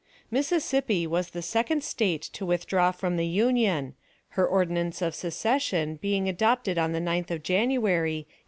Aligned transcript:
Mississippi 0.31 1.05
was 1.05 1.29
the 1.29 1.43
second 1.43 1.83
State 1.83 2.23
to 2.33 2.43
withdraw 2.43 2.91
from 2.91 3.17
the 3.17 3.27
Union, 3.27 3.93
her 4.29 4.47
ordinance 4.47 4.99
of 4.99 5.13
secession 5.13 5.97
being 5.97 6.27
adopted 6.27 6.79
on 6.79 6.91
the 6.91 6.99
9th 6.99 7.29
of 7.29 7.43
January, 7.43 8.21
1861. 8.27 8.39